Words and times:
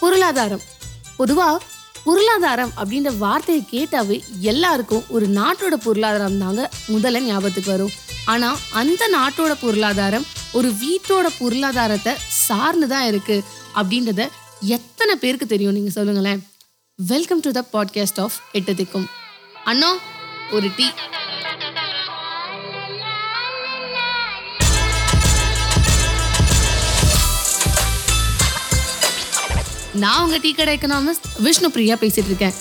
பொருளாதாரம். 0.00 0.60
பொதுவா 1.18 1.56
பொருளாதாரம் 2.04 2.72
அப்படின்ற 2.76 3.18
வார்த்தையை 3.18 3.64
கேட்டாவே 3.70 4.22
எல்லாருக்கும் 4.40 5.04
ஒரு 5.08 5.28
நாட்டோட 5.28 5.74
பொருளாதாரம் 5.74 6.38
தாங்க 6.38 6.70
முதல்ல 6.88 7.18
ஞாபகத்துக்கு 7.18 7.70
வரும். 7.70 7.90
ஆனா 8.24 8.56
அந்த 8.72 9.08
நாட்டோட 9.12 9.56
பொருளாதாரம் 9.60 10.26
ஒரு 10.52 10.74
வீட்டோட 10.82 11.26
பொருளாதாரத்தை 11.38 12.12
சார்ந்து 12.26 12.88
தான் 12.88 13.06
இருக்கு 13.06 13.44
அப்படின்றத 13.74 14.28
எத்தனை 14.60 15.16
பேருக்கு 15.16 15.46
தெரியும் 15.46 15.72
நீங்க 15.72 15.90
சொல்லுங்களேன். 15.90 16.46
Welcome 16.94 17.40
to 17.40 17.50
the 17.50 17.64
podcast 17.72 18.20
of 18.20 18.32
எட்டு 18.52 18.72
திக்கும். 18.72 19.06
அண்ணா 19.64 19.94
ஒரு 20.50 20.70
டீ. 20.76 20.84
நான் 29.94 30.22
உங்க 30.24 30.38
டீ 30.38 30.52
கடை 30.52 30.78
எக்கனாமிஸ்ட் 30.78 31.26
விஷ்ணு 31.38 31.70
பிரியா 31.70 31.96
பேசிட்டு 31.96 32.30
இருக்கேன். 32.30 32.54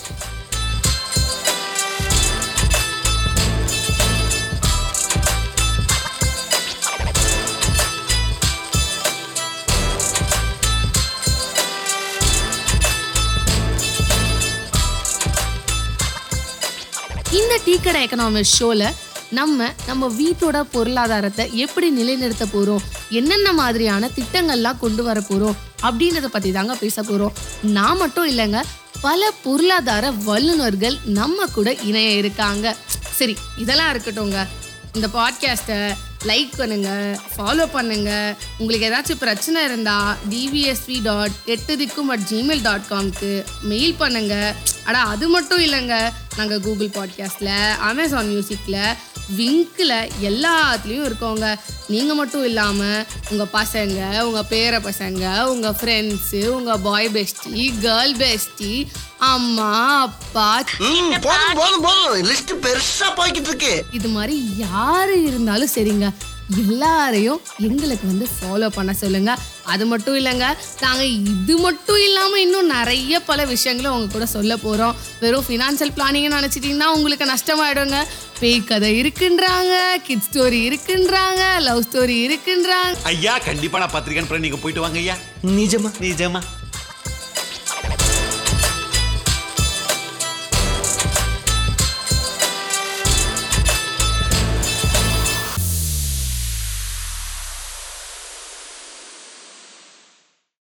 இந்த 17.39 17.59
டீ 17.65 17.79
கடை 17.79 18.07
எக்கனாமிக்ஸ் 18.07 18.55
ஷோல 18.59 18.83
நம்ம 19.31 19.69
நம்ம 19.87 20.07
வீட்டோட 20.09 20.61
பொருளாதாரத்தை 20.61 21.57
எப்படி 21.57 21.89
நிலைநிறுத்த 21.89 22.45
போகிறோம் 22.45 22.81
என்னென்ன 23.09 23.53
மாதிரியான 23.53 24.07
திட்டங்கள்லாம் 24.07 24.79
கொண்டு 24.79 25.03
வர 25.03 25.21
போகிறோம் 25.21 25.55
அப்படின்றத 25.81 26.25
பற்றி 26.25 26.51
தாங்க 26.51 26.75
பேச 26.75 27.03
போகிறோம் 27.03 27.33
நான் 27.61 27.97
மட்டும் 27.97 28.29
இல்லைங்க 28.29 28.61
பல 29.01 29.31
பொருளாதார 29.43 30.11
வல்லுநர்கள் 30.11 30.97
நம்ம 31.05 31.45
கூட 31.45 31.73
இணைய 31.73 32.09
இருக்காங்க. 32.11 32.75
சரி 33.11 33.35
இதெல்லாம் 33.57 33.93
இருக்கட்டும்ங்க. 33.93 34.47
இந்த 34.93 35.07
பாட்காஸ்ட்டை 35.13 35.95
லைக் 36.23 36.49
பண்ணுங்க 36.57 37.19
ஃபாலோ 37.37 37.65
பண்ணுங்க. 37.71 38.35
உங்களுக்கு 38.57 38.87
ஏதாச்சும் 38.89 39.17
பிரச்சனை 39.17 39.63
இருந்தா 39.63 40.17
டிவிஎஸ்வி 40.29 41.01
டாட் 41.01 41.31
எட்டு 41.45 41.75
திக்கும் 41.75 42.09
அட் 42.09 42.25
ஜிமெயில் 42.29 42.61
டாட் 42.61 42.87
காம்க்கு 42.89 43.45
மெயில் 43.61 43.93
பண்ணுங்க. 43.93 44.55
அடா 44.83 45.03
அது 45.03 45.27
மட்டும் 45.29 45.59
இல்லைங்க. 45.59 46.11
நாங்கள் 46.37 46.61
கூகுள் 46.61 46.87
பாட்காஸ்ட்டில் 46.87 47.77
அமேசான் 47.77 48.27
மியூசிக்கில் 48.27 48.95
விங்கில் 49.37 50.09
எல்லாத்துலேயும் 50.21 51.05
இருக்கோங்க. 51.09 51.55
நீங்கள் 51.87 52.15
மட்டும் 52.15 52.45
இல்லாமல் 52.45 53.05
உங்கள் 53.29 53.53
பசங்க 53.53 54.19
உங்கள் 54.19 54.49
பேர 54.49 54.79
பசங்க 54.79 55.43
உங்கள் 55.43 55.75
ஃப்ரெண்ட்ஸு 55.81 56.45
உங்கள் 56.45 56.79
பாய் 56.79 57.07
பெஸ்டி 57.07 57.73
கேர்ள் 57.81 58.15
பெஸ்டி 58.17 58.87
அம்மா 59.19 60.01
அப்பா. 60.01 60.63
ம், 60.79 61.13
போதும் 61.21 61.53
போதும் 61.55 61.81
போதும். 61.81 62.29
லிஸ்ட் 62.29 62.53
பெருசா 62.61 63.07
போய்கிட்டு 63.15 63.47
இருக்கு 63.47 63.85
இது 63.91 64.07
மாதிரி 64.07 64.53
யாரு 64.57 65.23
இருந்தாலும் 65.23 65.69
சரிங்க. 65.75 66.11
எல்லாரையும் 66.57 67.41
எங்களுக்கு 67.57 68.07
வந்து 68.07 68.27
ஃபாலோ 68.41 68.67
பண்ண 68.67 68.93
சொல்லுங்க. 68.93 69.37
அது 69.63 69.85
மட்டும் 69.85 70.17
இல்லைங்க 70.17 70.57
நாங்க 70.79 71.05
இது 71.05 71.57
மட்டும் 71.57 72.01
இல்லாம 72.01 72.39
இன்னும் 72.39 72.65
நிறைய 72.65 73.19
பல 73.19 73.45
விஷயங்களை 73.45 73.91
உங்க 73.91 74.11
கூட 74.11 74.25
சொல்ல 74.25 74.55
போறோம். 74.55 74.95
வெறும் 75.19 75.43
ஃபினான்ஷியல் 75.49 75.93
பிளானிங் 75.95 76.35
நினைச்சிட்டீங்கன்னா 76.37 76.85
உங்களுக்கு 76.85 77.25
நஷ்டமாயிடுங்க. 77.25 78.03
பேய் 78.39 78.63
கதை 78.63 79.01
இருக்குன்றாங்க 79.01 80.01
கிட் 80.03 80.25
ஸ்டோரி 80.31 80.71
இருக்குன்றாங்க 80.71 81.59
லவ் 81.59 81.83
ஸ்டோரி 81.91 82.29
இருக்குன்றாங்க. 82.29 82.95
ஐயா 83.03 83.37
கண்டிப்பா 83.37 83.79
நான் 83.79 83.91
பத்திரிக்கை 83.91 84.39
நீங்க 84.39 84.57
போயிட்டு 84.57 84.81
வாங்க 84.81 84.97
ஐயா. 84.97 85.15
நிஜமா? 85.45 85.91
நிஜமா. 85.99 86.41